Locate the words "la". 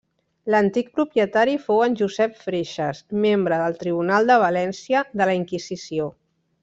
5.33-5.37